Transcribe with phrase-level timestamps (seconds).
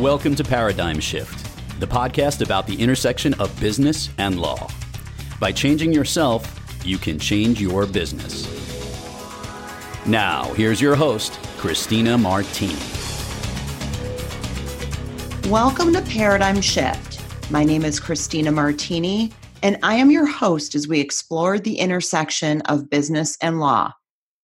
[0.00, 4.70] Welcome to Paradigm Shift, the podcast about the intersection of business and law.
[5.38, 8.48] By changing yourself, you can change your business.
[10.06, 12.78] Now, here's your host, Christina Martini.
[15.50, 17.20] Welcome to Paradigm Shift.
[17.50, 19.30] My name is Christina Martini,
[19.62, 23.92] and I am your host as we explore the intersection of business and law.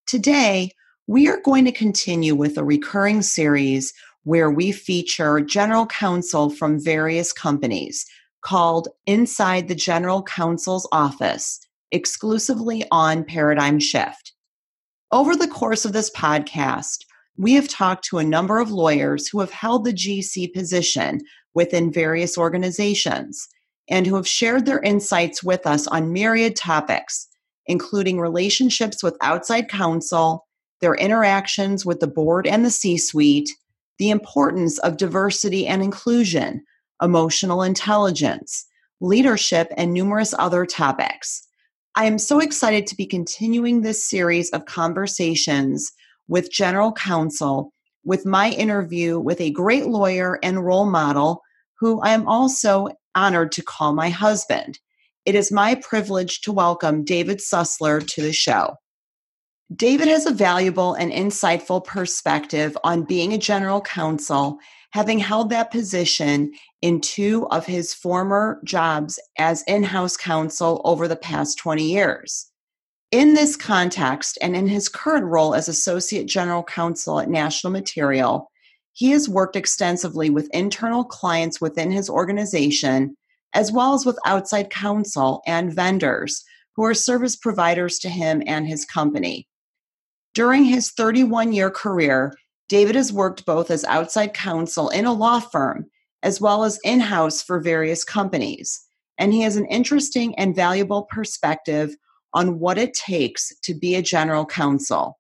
[0.07, 0.73] Today,
[1.07, 3.95] we are going to continue with a recurring series
[4.27, 8.05] where we feature general counsel from various companies
[8.43, 11.61] called Inside the General Counsel's Office,
[11.93, 14.33] exclusively on Paradigm Shift.
[15.13, 17.05] Over the course of this podcast,
[17.37, 21.21] we have talked to a number of lawyers who have held the GC position
[21.55, 23.47] within various organizations
[23.89, 27.29] and who have shared their insights with us on myriad topics,
[27.67, 30.49] including relationships with outside counsel,
[30.81, 33.51] their interactions with the board and the C suite,
[33.99, 36.63] the importance of diversity and inclusion,
[37.03, 38.67] emotional intelligence,
[39.01, 41.47] leadership, and numerous other topics.
[41.95, 45.93] I am so excited to be continuing this series of conversations
[46.29, 47.73] with General Counsel
[48.05, 51.43] with my interview with a great lawyer and role model
[51.79, 54.79] who I am also honored to call my husband.
[55.25, 58.77] It is my privilege to welcome David Susler to the show.
[59.75, 64.59] David has a valuable and insightful perspective on being a general counsel,
[64.93, 71.09] having held that position in two of his former jobs as in house counsel over
[71.09, 72.47] the past 20 years.
[73.11, 78.49] In this context, and in his current role as Associate General Counsel at National Material,
[78.93, 83.17] he has worked extensively with internal clients within his organization,
[83.53, 86.45] as well as with outside counsel and vendors
[86.77, 89.49] who are service providers to him and his company.
[90.37, 92.35] During his 31 year career,
[92.69, 95.87] David has worked both as outside counsel in a law firm
[96.23, 98.85] as well as in house for various companies.
[99.17, 101.97] And he has an interesting and valuable perspective
[102.35, 105.19] on what it takes to be a general counsel.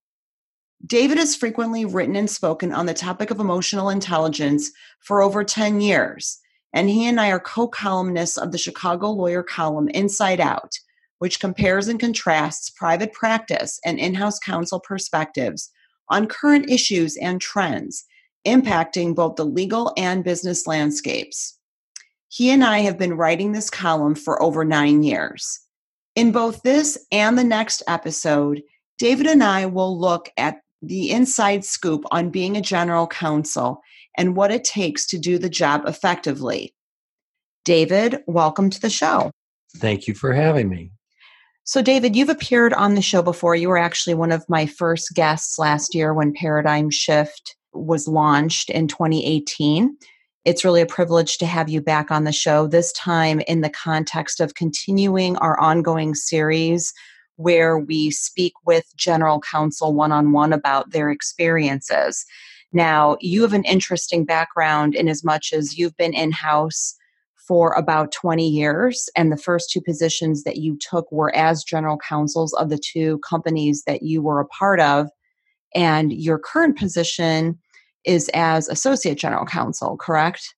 [0.86, 5.80] David has frequently written and spoken on the topic of emotional intelligence for over 10
[5.80, 6.38] years,
[6.74, 10.78] and he and I are co columnists of the Chicago Lawyer column Inside Out,
[11.18, 15.70] which compares and contrasts private practice and in house counsel perspectives
[16.08, 18.04] on current issues and trends
[18.46, 21.58] impacting both the legal and business landscapes.
[22.28, 25.60] He and I have been writing this column for over nine years.
[26.14, 28.62] In both this and the next episode,
[28.98, 33.80] David and I will look at the inside scoop on being a general counsel
[34.16, 36.74] and what it takes to do the job effectively.
[37.64, 39.30] David, welcome to the show.
[39.76, 40.92] Thank you for having me.
[41.68, 43.56] So, David, you've appeared on the show before.
[43.56, 48.70] You were actually one of my first guests last year when Paradigm Shift was launched
[48.70, 49.96] in 2018.
[50.44, 53.68] It's really a privilege to have you back on the show, this time in the
[53.68, 56.92] context of continuing our ongoing series
[57.34, 62.24] where we speak with general counsel one on one about their experiences.
[62.72, 66.94] Now, you have an interesting background in as much as you've been in house
[67.46, 69.08] for about 20 years.
[69.16, 73.18] And the first two positions that you took were as general counsels of the two
[73.18, 75.08] companies that you were a part of.
[75.74, 77.58] And your current position
[78.04, 80.54] is as associate general counsel, correct?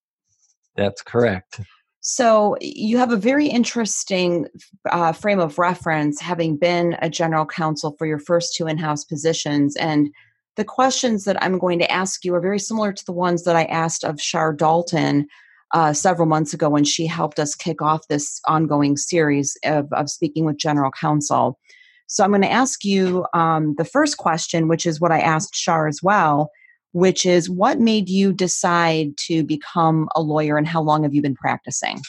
[0.76, 1.60] That's correct.
[2.00, 4.47] So you have a very interesting
[4.91, 9.05] uh, frame of reference, having been a general counsel for your first two in house
[9.05, 9.76] positions.
[9.76, 10.09] And
[10.56, 13.56] the questions that I'm going to ask you are very similar to the ones that
[13.56, 15.26] I asked of Shar Dalton
[15.72, 20.08] uh, several months ago when she helped us kick off this ongoing series of, of
[20.10, 21.58] speaking with general counsel.
[22.06, 25.54] So I'm going to ask you um, the first question, which is what I asked
[25.54, 26.50] Shar as well,
[26.92, 31.20] which is what made you decide to become a lawyer and how long have you
[31.20, 32.00] been practicing?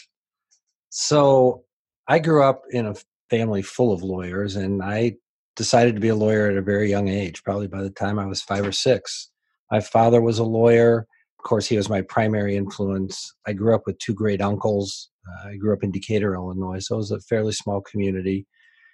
[0.90, 1.64] So
[2.08, 2.96] I grew up in a
[3.30, 5.18] family full of lawyers and I
[5.56, 8.26] decided to be a lawyer at a very young age, probably by the time I
[8.26, 9.30] was five or six.
[9.70, 11.08] My father was a lawyer.
[11.40, 13.34] Of course, he was my primary influence.
[13.48, 15.10] I grew up with two great uncles.
[15.28, 18.46] Uh, I grew up in Decatur, Illinois, so it was a fairly small community.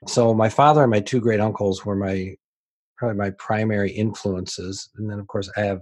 [0.08, 2.36] So my father and my two great uncles were my
[2.98, 4.90] probably my primary influences.
[4.96, 5.82] And then, of course, I have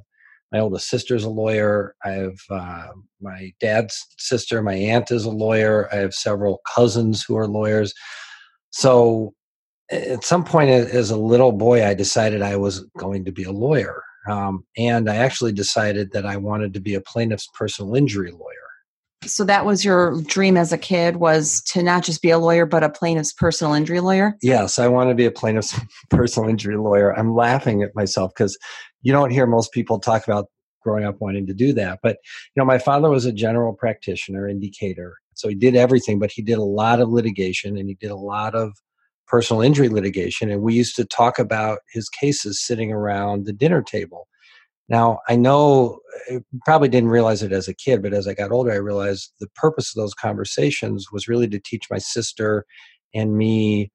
[0.54, 1.96] my oldest sister's a lawyer.
[2.06, 2.88] I have uh,
[3.22, 5.90] my dad's sister, my aunt is a lawyer.
[5.92, 7.94] I have several cousins who are lawyers.
[8.70, 9.34] So
[9.92, 13.52] at some point as a little boy, I decided I was going to be a
[13.52, 14.02] lawyer.
[14.28, 18.64] Um, and I actually decided that I wanted to be a plaintiff's personal injury lawyer.
[19.26, 22.66] So that was your dream as a kid was to not just be a lawyer,
[22.66, 24.36] but a plaintiff's personal injury lawyer?
[24.42, 25.80] Yes, I want to be a plaintiff's
[26.10, 27.18] personal injury lawyer.
[27.18, 28.58] I'm laughing at myself because
[29.02, 30.48] you don't hear most people talk about
[30.82, 32.00] growing up wanting to do that.
[32.04, 32.18] But
[32.56, 36.20] you know, my father was a general practitioner in Decatur, so he did everything.
[36.20, 38.74] But he did a lot of litigation, and he did a lot of
[39.34, 40.52] personal injury litigation.
[40.52, 44.28] And we used to talk about his cases sitting around the dinner table.
[44.90, 48.52] Now, I know I probably didn't realize it as a kid, but as I got
[48.52, 52.64] older, I realized the purpose of those conversations was really to teach my sister
[53.16, 53.92] and me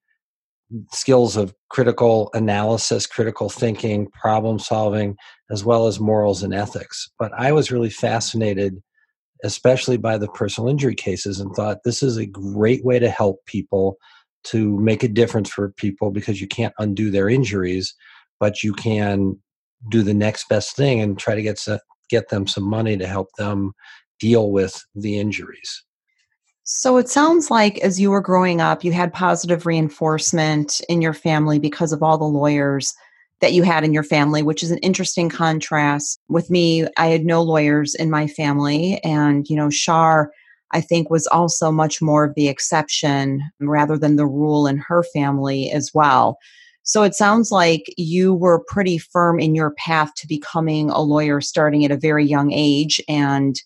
[0.91, 5.15] skills of critical analysis, critical thinking, problem solving,
[5.53, 7.09] as well as morals and ethics.
[7.17, 8.83] But I was really fascinated,
[9.45, 13.47] especially by the personal injury cases, and thought this is a great way to help
[13.47, 13.99] people
[14.45, 17.95] to make a difference for people because you can't undo their injuries,
[18.41, 19.39] but you can
[19.91, 23.07] do the next best thing and try to get some, get them some money to
[23.07, 23.73] help them
[24.19, 25.85] deal with the injuries.
[26.65, 31.15] So it sounds like as you were growing up, you had positive reinforcement in your
[31.15, 32.95] family because of all the lawyers
[33.41, 36.21] that you had in your family, which is an interesting contrast.
[36.29, 39.01] With me, I had no lawyers in my family.
[39.05, 40.31] And, you know, Shar,
[40.73, 45.03] I think, was also much more of the exception rather than the rule in her
[45.03, 46.39] family as well.
[46.83, 51.41] So it sounds like you were pretty firm in your path to becoming a lawyer
[51.41, 53.01] starting at a very young age.
[53.09, 53.61] And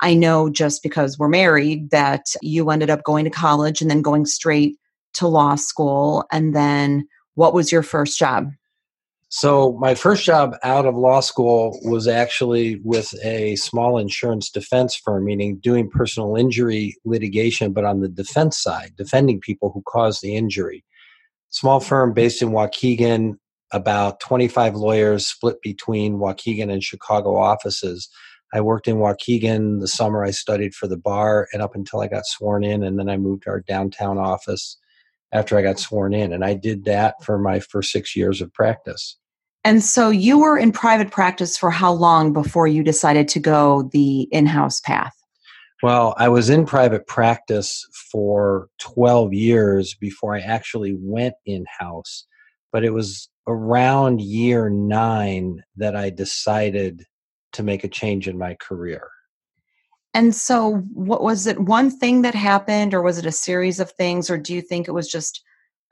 [0.00, 4.02] I know just because we're married that you ended up going to college and then
[4.02, 4.76] going straight
[5.14, 6.24] to law school.
[6.30, 8.50] And then what was your first job?
[9.32, 14.96] So, my first job out of law school was actually with a small insurance defense
[14.96, 20.20] firm, meaning doing personal injury litigation, but on the defense side, defending people who caused
[20.20, 20.84] the injury.
[21.50, 23.36] Small firm based in Waukegan,
[23.72, 28.08] about 25 lawyers split between Waukegan and Chicago offices.
[28.52, 32.08] I worked in Waukegan the summer I studied for the bar and up until I
[32.08, 34.76] got sworn in, and then I moved to our downtown office
[35.30, 36.32] after I got sworn in.
[36.32, 39.18] And I did that for my first six years of practice.
[39.64, 43.88] And so you were in private practice for how long before you decided to go
[43.92, 45.14] the in house path?
[45.82, 52.26] Well, I was in private practice for 12 years before I actually went in house.
[52.72, 57.04] But it was around year nine that I decided
[57.52, 59.08] to make a change in my career.
[60.14, 63.92] And so, what was it one thing that happened, or was it a series of
[63.92, 65.42] things, or do you think it was just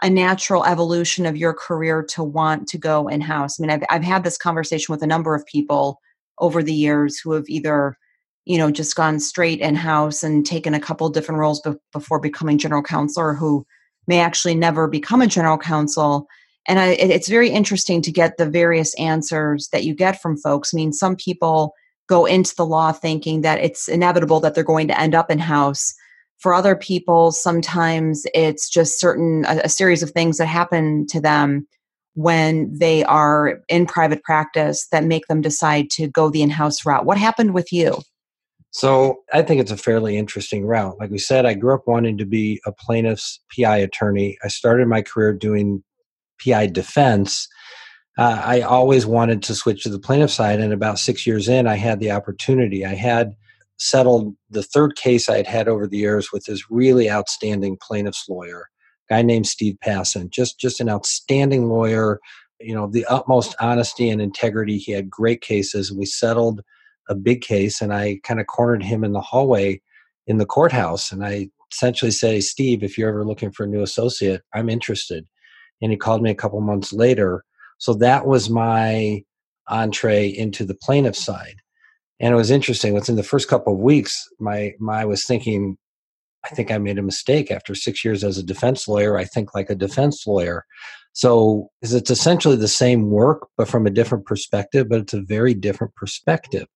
[0.03, 3.59] a natural evolution of your career to want to go in house?
[3.59, 6.01] I mean, I've, I've had this conversation with a number of people
[6.39, 7.97] over the years who have either,
[8.45, 12.21] you know, just gone straight in house and taken a couple different roles be- before
[12.21, 13.67] becoming general counsel, or who
[14.07, 16.29] may actually never become a general counsel
[16.69, 20.73] and I, it's very interesting to get the various answers that you get from folks.
[20.73, 21.75] I mean, some people
[22.09, 25.39] go into the law thinking that it's inevitable that they're going to end up in
[25.39, 25.95] house.
[26.39, 31.21] For other people, sometimes it's just certain a, a series of things that happen to
[31.21, 31.67] them
[32.15, 37.05] when they are in private practice that make them decide to go the in-house route.
[37.05, 38.01] What happened with you?
[38.71, 40.97] So I think it's a fairly interesting route.
[41.01, 44.37] Like we said, I grew up wanting to be a plaintiff's PI attorney.
[44.45, 45.83] I started my career doing
[46.45, 47.49] PI defense,
[48.19, 50.59] uh, I always wanted to switch to the plaintiff side.
[50.59, 52.85] And about six years in, I had the opportunity.
[52.85, 53.37] I had
[53.79, 58.29] settled the third case I had had over the years with this really outstanding plaintiff's
[58.29, 58.69] lawyer,
[59.09, 62.21] guy named Steve Passon, just just an outstanding lawyer.
[62.61, 64.79] You know, the utmost honesty and integrity.
[64.79, 65.93] He had great cases.
[65.93, 66.61] We settled
[67.09, 69.81] a big case, and I kind of cornered him in the hallway
[70.27, 73.83] in the courthouse, and I essentially say, Steve, if you're ever looking for a new
[73.83, 75.27] associate, I'm interested
[75.81, 77.45] and he called me a couple months later.
[77.79, 79.23] So that was my
[79.69, 81.57] entree into the plaintiff side.
[82.21, 82.95] And it was interesting.
[82.95, 85.77] Within the first couple of weeks, my, my I was thinking,
[86.45, 89.17] I think I made a mistake after six years as a defense lawyer.
[89.17, 90.65] I think like a defense lawyer.
[91.13, 95.55] So it's essentially the same work, but from a different perspective, but it's a very
[95.55, 96.67] different perspective.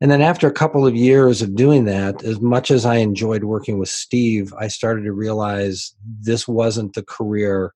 [0.00, 3.44] And then after a couple of years of doing that, as much as I enjoyed
[3.44, 7.72] working with Steve, I started to realize this wasn't the career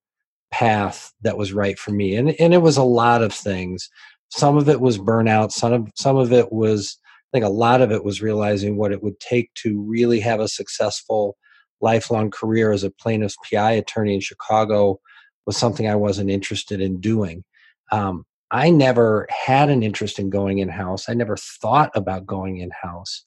[0.50, 3.90] path that was right for me and and it was a lot of things
[4.30, 5.52] some of it was burnout.
[5.52, 8.92] Some of some of it was i think a lot of it was realizing what
[8.92, 11.36] it would take to really have a successful
[11.80, 14.98] lifelong career as a plaintiff's pi attorney in chicago
[15.44, 17.44] was something i wasn't interested in doing.
[17.92, 22.58] Um, i never had an interest in going in house i never thought about going
[22.58, 23.24] in house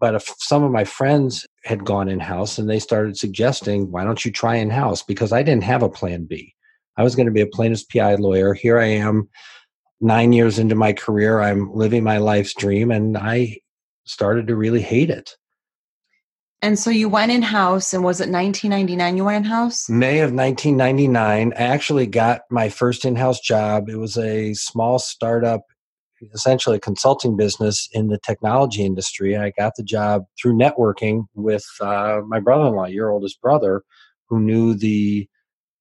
[0.00, 4.04] but if some of my friends had gone in house and they started suggesting why
[4.04, 6.54] don't you try in house because i didn't have a plan b.
[6.98, 8.54] I was going to be a plaintiff's PI lawyer.
[8.54, 9.28] Here I am,
[10.00, 11.40] nine years into my career.
[11.40, 13.58] I'm living my life's dream, and I
[14.04, 15.36] started to really hate it.
[16.60, 19.88] And so you went in house, and was it 1999 you went in house?
[19.88, 21.52] May of 1999.
[21.56, 23.88] I actually got my first in house job.
[23.88, 25.62] It was a small startup
[26.34, 29.36] essentially a consulting business in the technology industry.
[29.36, 33.82] I got the job through networking with uh, my brother-in-law, your oldest brother,
[34.28, 35.28] who knew the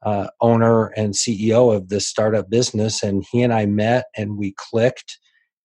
[0.04, 4.54] uh, owner and CEO of this startup business, and he and I met and we
[4.58, 5.20] clicked.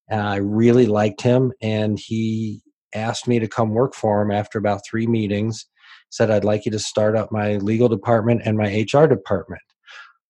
[0.09, 2.61] And I really liked him, and he
[2.95, 5.67] asked me to come work for him after about three meetings.
[6.11, 9.62] Said I'd like you to start up my legal department and my HR department.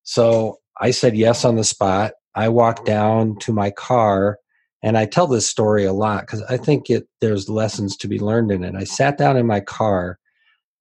[0.03, 2.13] So I said yes on the spot.
[2.35, 4.37] I walked down to my car
[4.83, 8.19] and I tell this story a lot because I think it there's lessons to be
[8.19, 8.75] learned in it.
[8.75, 10.19] I sat down in my car,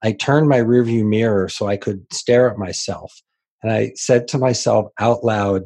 [0.03, 3.13] I turned my rearview mirror so I could stare at myself,
[3.63, 5.63] and I said to myself out loud,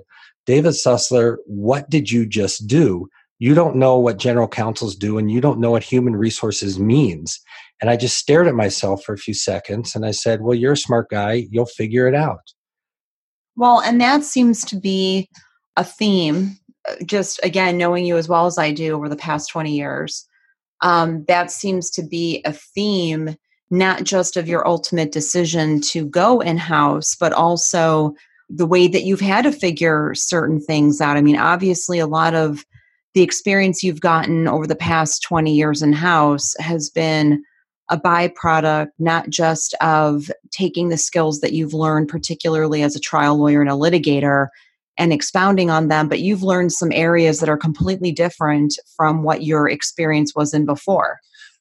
[0.47, 3.09] David Susler, what did you just do?
[3.39, 7.39] You don't know what general counsels do and you don't know what human resources means.
[7.81, 10.73] And I just stared at myself for a few seconds and I said, Well, you're
[10.73, 12.41] a smart guy, you'll figure it out.
[13.57, 15.29] Well, and that seems to be
[15.77, 16.57] a theme,
[16.89, 20.27] uh, just again, knowing you as well as I do over the past 20 years.
[20.83, 23.37] Um, that seems to be a theme,
[23.71, 28.15] not just of your ultimate decision to go in house, but also
[28.49, 31.17] the way that you've had to figure certain things out.
[31.17, 32.65] I mean, obviously, a lot of
[33.15, 37.43] the experience you've gotten over the past 20 years in house has been
[37.91, 43.37] a byproduct not just of taking the skills that you've learned, particularly as a trial
[43.39, 44.49] lawyer and a litigator,
[44.99, 49.45] and expounding on them, but you've learned some areas that are completely different from what
[49.45, 51.19] your experience was in before.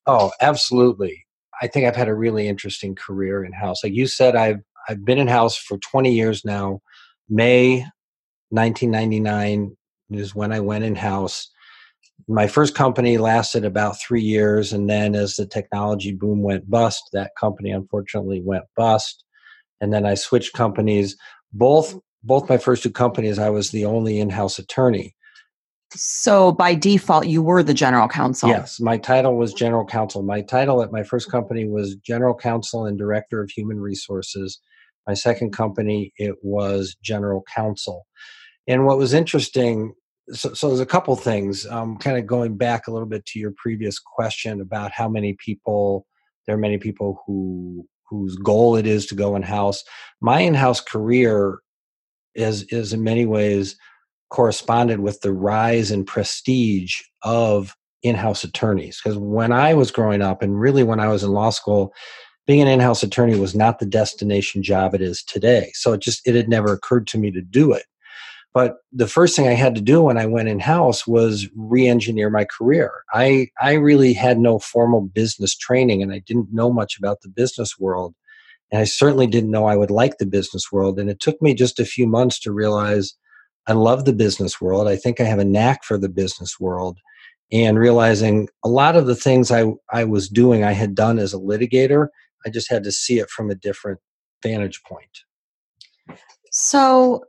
[0.08, 1.25] Oh, absolutely.
[1.62, 3.84] I think I've had a really interesting career in house.
[3.84, 6.80] Like you said, I've I've been in house for 20 years now.
[7.28, 7.86] May
[8.50, 9.76] 1999
[10.12, 11.50] is when I went in house
[12.28, 17.10] my first company lasted about three years and then as the technology boom went bust
[17.14, 19.24] that company unfortunately went bust
[19.82, 21.16] and then i switched companies
[21.54, 25.16] both both my first two companies i was the only in-house attorney
[25.96, 28.50] so by default you were the general counsel?
[28.50, 30.24] Yes my title was general counsel.
[30.24, 34.60] My title at my first company was general counsel and director of human resources.
[35.08, 38.06] My second company it was general counsel.
[38.68, 39.94] And what was interesting
[40.32, 43.40] so, so there's a couple things um, kind of going back a little bit to
[43.40, 46.08] your previous question about how many people
[46.46, 49.84] there are many people who whose goal it is to go in house
[50.22, 51.60] my in-house career
[52.34, 53.78] is is in many ways
[54.30, 60.42] corresponded with the rise and prestige of in-house attorneys because when i was growing up
[60.42, 61.94] and really when i was in law school
[62.46, 66.22] being an in-house attorney was not the destination job it is today so it just
[66.28, 67.86] it had never occurred to me to do it
[68.56, 72.30] but the first thing I had to do when I went in house was re-engineer
[72.30, 72.90] my career.
[73.14, 77.28] I I really had no formal business training and I didn't know much about the
[77.28, 78.16] business world.
[78.72, 80.98] And I certainly didn't know I would like the business world.
[81.00, 83.14] And it took me just a few months to realize
[83.68, 84.88] I love the business world.
[84.88, 87.00] I think I have a knack for the business world.
[87.52, 91.34] And realizing a lot of the things I, I was doing, I had done as
[91.34, 92.08] a litigator.
[92.46, 94.00] I just had to see it from a different
[94.42, 96.20] vantage point.
[96.52, 97.24] So,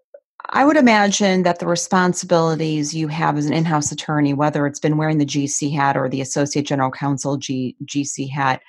[0.50, 4.96] I would imagine that the responsibilities you have as an in-house attorney, whether it's been
[4.96, 8.62] wearing the GC hat or the Associate General Counsel G, GC hat,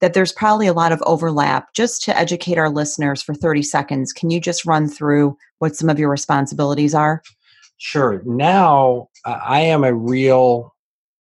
[0.00, 1.72] that there's probably a lot of overlap.
[1.74, 5.88] Just to educate our listeners for 30 seconds, can you just run through what some
[5.88, 7.22] of your responsibilities are?
[7.78, 8.22] Sure.
[8.24, 10.74] Now I am a real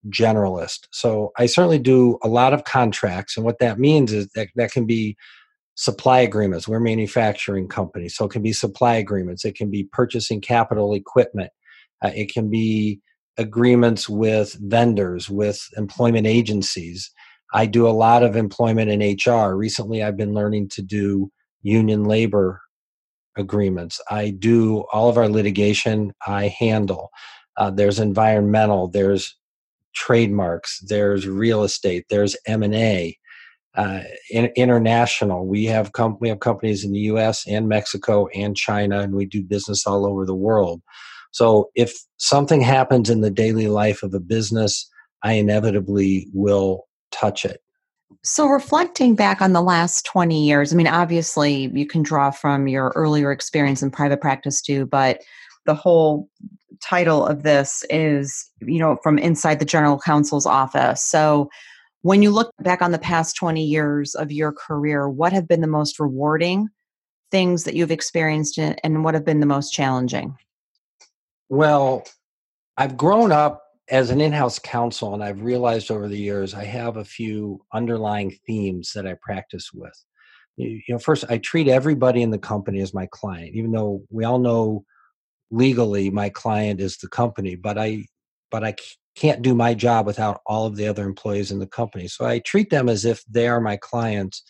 [0.10, 0.88] generalist.
[0.92, 3.38] So I certainly do a lot of contracts.
[3.38, 5.16] And what that means is that that can be
[5.76, 6.68] supply agreements.
[6.68, 9.46] We're manufacturing companies, so it can be supply agreements.
[9.46, 11.52] It can be purchasing capital equipment.
[12.04, 13.00] Uh, it can be
[13.38, 17.12] agreements with vendors, with employment agencies.
[17.54, 19.56] I do a lot of employment in HR.
[19.56, 21.32] Recently, I've been learning to do
[21.62, 22.62] union labor
[23.38, 24.00] agreements.
[24.10, 26.14] I do all of our litigation.
[26.26, 27.10] I handle.
[27.58, 28.88] Uh, there's environmental.
[28.88, 29.36] There's
[29.96, 30.80] trademarks.
[30.88, 32.06] There's real estate.
[32.10, 33.18] There's M and A
[33.76, 35.48] uh, in, international.
[35.48, 37.46] We have com- we have companies in the U.S.
[37.48, 40.82] and Mexico and China, and we do business all over the world.
[41.32, 44.88] So if something happens in the daily life of a business,
[45.24, 47.62] I inevitably will touch it.
[48.24, 52.68] So reflecting back on the last 20 years, I mean, obviously you can draw from
[52.68, 55.22] your earlier experience in private practice too, but
[55.66, 56.30] the whole
[56.82, 61.02] title of this is, you know, from inside the general counsel's office.
[61.02, 61.50] So
[62.02, 65.62] when you look back on the past 20 years of your career, what have been
[65.62, 66.68] the most rewarding
[67.32, 70.36] things that you've experienced and what have been the most challenging?
[71.50, 72.04] Well,
[72.78, 73.63] I've grown up
[73.94, 78.36] as an in-house counsel and I've realized over the years I have a few underlying
[78.48, 79.94] themes that I practice with.
[80.58, 84.24] You know, first I treat everybody in the company as my client, even though we
[84.24, 84.84] all know
[85.52, 88.06] legally my client is the company, but I
[88.50, 88.74] but I
[89.16, 92.08] can't do my job without all of the other employees in the company.
[92.08, 94.44] So I treat them as if they are my clients.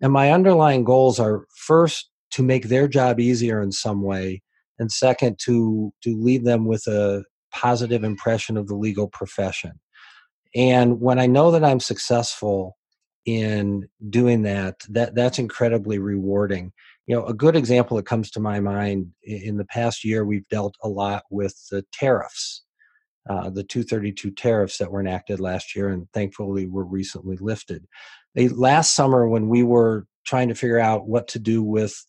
[0.00, 4.42] And my underlying goals are first to make their job easier in some way,
[4.78, 7.24] and second to to leave them with a
[7.60, 9.80] positive impression of the legal profession.
[10.54, 12.76] And when I know that I'm successful
[13.26, 16.72] in doing that, that that's incredibly rewarding.
[17.06, 20.48] You know, a good example that comes to my mind in the past year, we've
[20.48, 22.62] dealt a lot with the tariffs,
[23.28, 27.86] uh, the 232 tariffs that were enacted last year, and thankfully were recently lifted.
[28.34, 32.06] They, last summer, when we were trying to figure out what to do with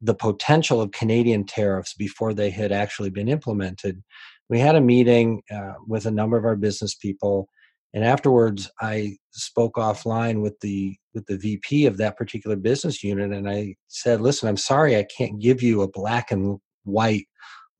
[0.00, 4.02] the potential of Canadian tariffs before they had actually been implemented,
[4.48, 7.48] we had a meeting uh, with a number of our business people
[7.94, 13.32] and afterwards i spoke offline with the with the vp of that particular business unit
[13.32, 17.26] and i said listen i'm sorry i can't give you a black and white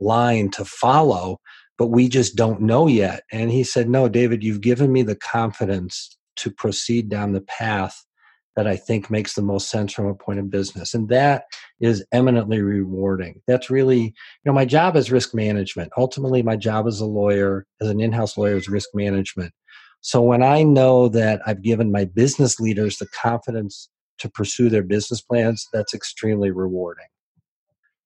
[0.01, 1.39] line to follow
[1.79, 3.23] but we just don't know yet.
[3.31, 8.05] And he said no david you've given me the confidence to proceed down the path
[8.59, 10.93] that I think makes the most sense from a point of business.
[10.93, 11.45] And that
[11.79, 13.41] is eminently rewarding.
[13.47, 14.13] That's really, you
[14.45, 15.93] know, my job is risk management.
[15.97, 19.53] Ultimately, my job as a lawyer, as an in house lawyer, is risk management.
[20.01, 23.89] So when I know that I've given my business leaders the confidence
[24.19, 27.07] to pursue their business plans, that's extremely rewarding.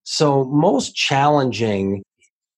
[0.03, 2.03] So, most challenging,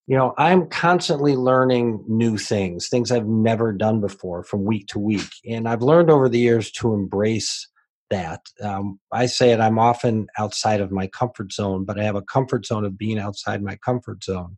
[0.05, 4.99] you know, I'm constantly learning new things, things I've never done before from week to
[4.99, 5.29] week.
[5.47, 7.69] And I've learned over the years to embrace
[8.15, 8.41] that.
[8.61, 12.21] Um, I say it, I'm often outside of my comfort zone, but I have a
[12.21, 14.57] comfort zone of being outside my comfort zone.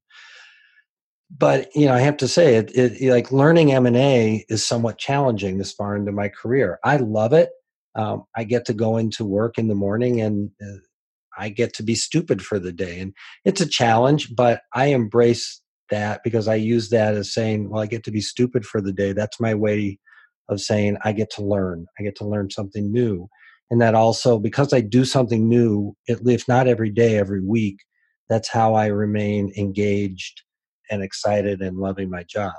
[1.35, 4.65] But you know, I have to say it, it like learning M and A is
[4.65, 6.79] somewhat challenging this far into my career.
[6.83, 7.49] I love it.
[7.95, 10.77] Um, I get to go into work in the morning and uh,
[11.37, 14.35] I get to be stupid for the day, and it's a challenge.
[14.35, 18.21] But I embrace that because I use that as saying, "Well, I get to be
[18.21, 19.99] stupid for the day." That's my way
[20.49, 21.85] of saying I get to learn.
[21.99, 23.27] I get to learn something new.
[23.69, 27.79] And that also, because I do something new, if not every day, every week,
[28.29, 30.43] that's how I remain engaged
[30.89, 32.53] and excited and loving my job.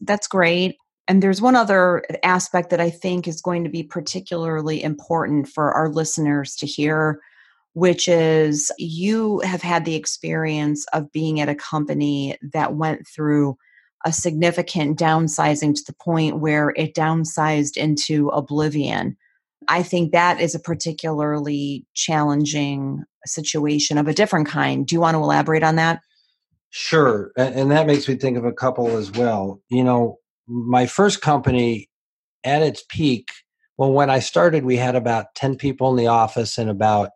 [0.00, 0.76] That's great.
[1.08, 5.48] And there's one other uh, aspect that I think is going to be particularly important
[5.48, 7.20] for our listeners to hear,
[7.72, 13.56] which is you have had the experience of being at a company that went through
[14.04, 19.16] a significant downsizing to the point where it downsized into oblivion.
[19.68, 24.86] I think that is a particularly challenging situation of a different kind.
[24.86, 26.00] Do you want to elaborate on that?
[26.70, 27.32] Sure.
[27.36, 29.60] And that makes me think of a couple as well.
[29.70, 31.88] You know, my first company
[32.44, 33.28] at its peak,
[33.76, 37.10] well, when I started, we had about 10 people in the office and about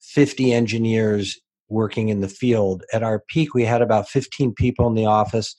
[0.00, 2.84] 50 engineers working in the field.
[2.92, 5.56] At our peak, we had about 15 people in the office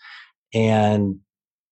[0.53, 1.19] and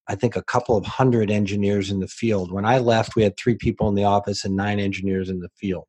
[0.07, 2.51] I think a couple of hundred engineers in the field.
[2.51, 5.49] When I left, we had three people in the office and nine engineers in the
[5.57, 5.85] field.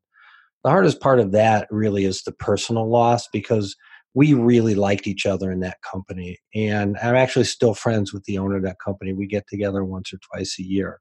[0.62, 3.76] The hardest part of that really is the personal loss because
[4.14, 6.38] we really liked each other in that company.
[6.54, 9.12] And I'm actually still friends with the owner of that company.
[9.12, 11.00] We get together once or twice a year.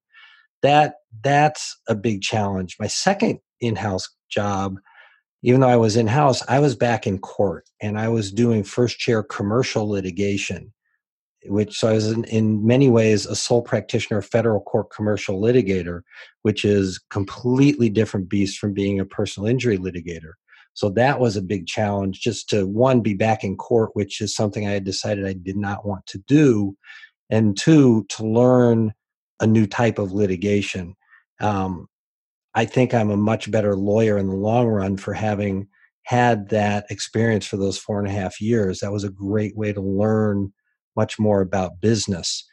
[0.63, 2.77] That that's a big challenge.
[2.79, 4.77] My second in-house job,
[5.43, 8.97] even though I was in-house, I was back in court and I was doing first
[8.97, 10.73] chair commercial litigation
[11.45, 16.01] which so I was in, in, many ways a sole practitioner federal court commercial litigator,
[16.43, 20.33] which is completely different beast from being a personal injury litigator.
[20.73, 24.35] So that was a big challenge just to one be back in court, which is
[24.35, 26.75] something I had decided I did not want to do,
[27.29, 28.93] and two to learn
[29.39, 30.95] a new type of litigation.
[31.39, 31.87] Um,
[32.55, 35.67] I think I'm a much better lawyer in the long run for having
[36.03, 38.79] had that experience for those four and a half years.
[38.79, 40.53] That was a great way to learn
[40.95, 42.45] much more about business.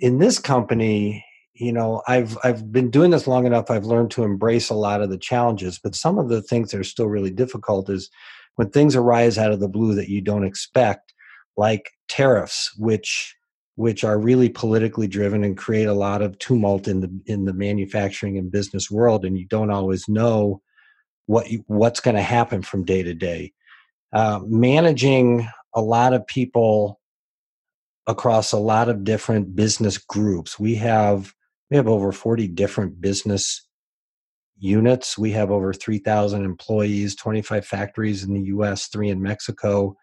[0.00, 3.70] In this company, you know, I've I've been doing this long enough.
[3.70, 6.80] I've learned to embrace a lot of the challenges, but some of the things that
[6.80, 8.08] are still really difficult is
[8.56, 11.12] when things arise out of the blue that you don't expect,
[11.56, 13.34] like tariffs, which
[13.74, 17.52] which are really politically driven and create a lot of tumult in the in the
[17.52, 20.60] manufacturing and business world, and you don't always know
[21.26, 23.52] what you, what's going to happen from day to day.
[24.12, 26.97] Uh, managing a lot of people
[28.08, 30.58] across a lot of different business groups.
[30.58, 31.34] We have
[31.70, 33.68] we have over 40 different business
[34.56, 35.18] units.
[35.18, 39.94] We have over 3,000 employees, 25 factories in the US, 3 in Mexico.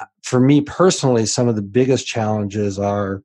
[0.00, 3.22] Uh, for me personally, some of the biggest challenges are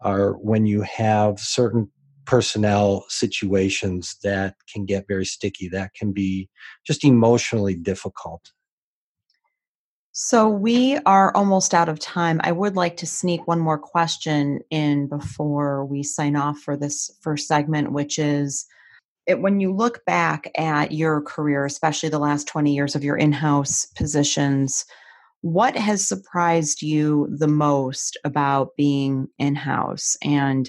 [0.00, 1.90] are when you have certain
[2.24, 6.48] personnel situations that can get very sticky that can be
[6.86, 8.52] just emotionally difficult
[10.12, 12.40] So we are almost out of time.
[12.42, 17.10] I would like to sneak one more question in before we sign off for this
[17.20, 18.66] first segment, which is
[19.26, 23.16] it, when you look back at your career, especially the last 20 years of your
[23.16, 24.84] in house positions,
[25.42, 30.16] what has surprised you the most about being in house?
[30.22, 30.68] And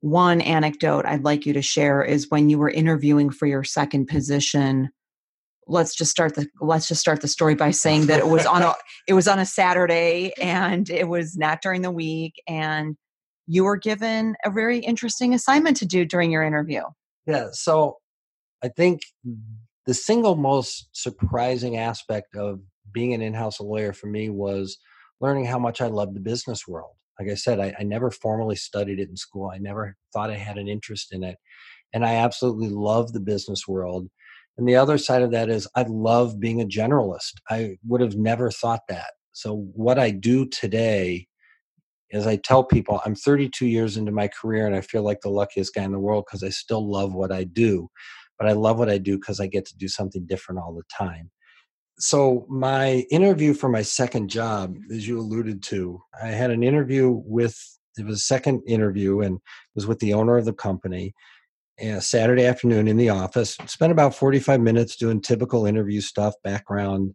[0.00, 4.06] one anecdote I'd like you to share is when you were interviewing for your second
[4.06, 4.90] position
[5.68, 8.62] let's just start the let's just start the story by saying that it was on
[8.62, 8.74] a
[9.06, 12.96] it was on a Saturday and it was not during the week and
[13.46, 16.82] you were given a very interesting assignment to do during your interview.
[17.26, 17.96] Yeah, so
[18.62, 19.00] I think
[19.86, 22.60] the single most surprising aspect of
[22.92, 24.76] being an in-house lawyer for me was
[25.20, 26.92] learning how much I love the business world.
[27.18, 29.50] Like I said, I, I never formally studied it in school.
[29.52, 31.36] I never thought I had an interest in it.
[31.92, 34.08] And I absolutely love the business world
[34.58, 37.34] and the other side of that is I love being a generalist.
[37.48, 39.12] I would have never thought that.
[39.32, 41.28] So, what I do today
[42.10, 45.28] is I tell people I'm 32 years into my career and I feel like the
[45.28, 47.88] luckiest guy in the world because I still love what I do.
[48.38, 50.82] But I love what I do because I get to do something different all the
[50.92, 51.30] time.
[52.00, 57.22] So, my interview for my second job, as you alluded to, I had an interview
[57.24, 57.56] with,
[57.96, 59.42] it was a second interview and it
[59.76, 61.14] was with the owner of the company
[62.00, 63.56] Saturday afternoon in the office.
[63.66, 67.14] Spent about 45 minutes doing typical interview stuff, background,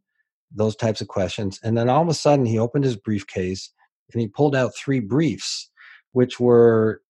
[0.53, 1.59] those types of questions.
[1.63, 3.71] And then all of a sudden, he opened his briefcase
[4.13, 5.69] and he pulled out three briefs,
[6.11, 7.01] which were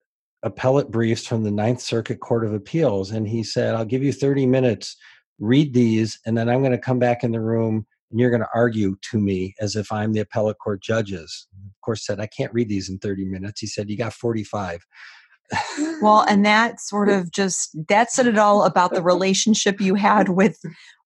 [0.44, 3.12] appellate briefs from the Ninth Circuit Court of Appeals.
[3.12, 4.96] And he said, I'll give you 30 minutes,
[5.40, 8.42] read these, and then I'm going to come back in the room and you're going
[8.42, 11.48] to argue to me as if I'm the appellate court judges.
[11.66, 13.60] Of course, said, I can't read these in 30 minutes.
[13.60, 14.86] He said, You got 45
[16.02, 20.30] well and that sort of just that said it all about the relationship you had
[20.30, 20.60] with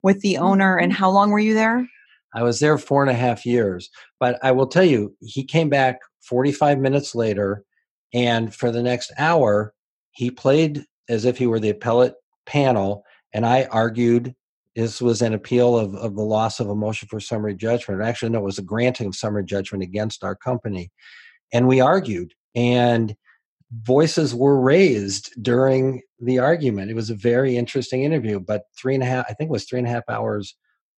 [0.03, 0.99] with the owner and mm-hmm.
[0.99, 1.87] how long were you there?
[2.33, 5.69] I was there four and a half years but i will tell you he came
[5.69, 7.63] back 45 minutes later
[8.13, 9.73] and for the next hour
[10.11, 14.35] he played as if he were the appellate panel and i argued
[14.77, 18.03] this was an appeal of, of the loss of a motion for summary judgment.
[18.03, 20.91] Actually no it was a granting of summary judgment against our company.
[21.51, 23.15] And we argued and
[23.71, 26.89] voices were raised during the argument.
[26.89, 29.65] It was a very interesting interview, but three and a half, I think it was
[29.65, 30.55] three and a half hours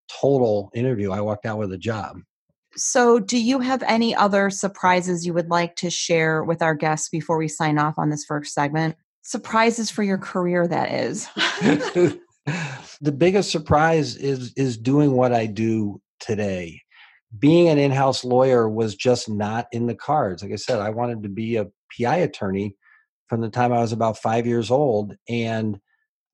[0.09, 1.11] total interview.
[1.11, 2.17] I walked out with a job.
[2.75, 7.09] So, do you have any other surprises you would like to share with our guests
[7.09, 8.95] before we sign off on this first segment?
[9.23, 11.27] Surprises for your career, that is.
[13.01, 16.81] the biggest surprise is is doing what I do today.
[17.37, 20.43] Being an in-house lawyer was just not in the cards.
[20.43, 22.75] Like I said, I wanted to be a PI attorney
[23.27, 25.15] from the time I was about five years old.
[25.27, 25.79] And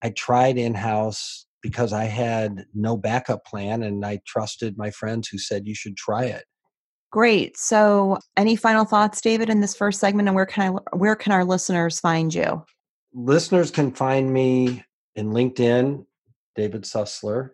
[0.02, 5.28] I tried in house because I had no backup plan and I trusted my friends
[5.28, 6.46] who said you should try it.
[7.12, 7.58] Great.
[7.58, 11.32] So, any final thoughts, David, in this first segment, and where can I, where can
[11.32, 12.64] our listeners find you?
[13.14, 14.84] Listeners can find me
[15.16, 16.06] in LinkedIn,
[16.56, 17.52] David Susler,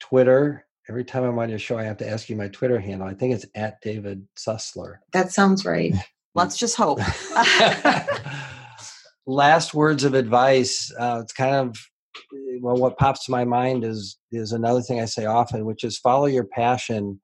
[0.00, 0.66] Twitter.
[0.88, 3.06] Every time I'm on your show, I have to ask you my Twitter handle.
[3.06, 4.96] I think it's at David Susler.
[5.12, 5.94] That sounds right.
[6.36, 7.00] Let's just hope.
[9.26, 10.92] Last words of advice.
[10.98, 11.78] Uh, it's kind of
[12.60, 15.96] well, what pops to my mind is is another thing I say often, which is
[15.96, 17.22] follow your passion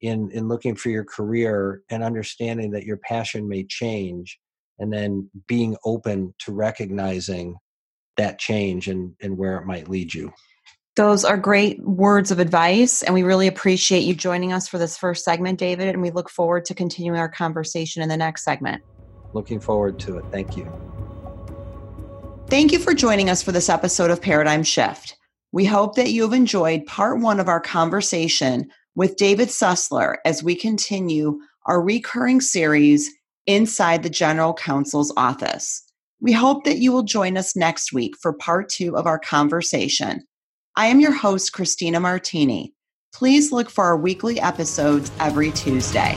[0.00, 4.36] in in looking for your career and understanding that your passion may change,
[4.80, 7.54] and then being open to recognizing
[8.16, 10.32] that change and and where it might lead you.
[10.98, 14.98] Those are great words of advice, and we really appreciate you joining us for this
[14.98, 15.86] first segment, David.
[15.86, 18.82] And we look forward to continuing our conversation in the next segment.
[19.32, 20.24] Looking forward to it.
[20.32, 20.68] Thank you.
[22.48, 25.16] Thank you for joining us for this episode of Paradigm Shift.
[25.52, 30.42] We hope that you have enjoyed part one of our conversation with David Susler as
[30.42, 33.08] we continue our recurring series
[33.46, 35.80] inside the General Counsel's office.
[36.20, 40.24] We hope that you will join us next week for part two of our conversation.
[40.78, 42.72] I am your host, Christina Martini.
[43.12, 46.14] Please look for our weekly episodes every Tuesday.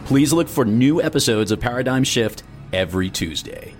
[0.06, 2.42] Please look for new episodes of Paradigm Shift
[2.72, 3.74] every Tuesday.